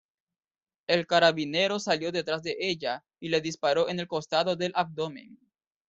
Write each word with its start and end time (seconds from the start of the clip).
El 0.87 1.05
carabinero 1.05 1.77
salió 1.79 2.11
detrás 2.11 2.41
de 2.41 2.57
ella 2.59 3.03
y 3.19 3.29
le 3.29 3.39
disparó 3.39 3.87
en 3.87 3.99
el 3.99 4.07
costado 4.07 4.55
del 4.55 4.71
abdomen. 4.73 5.37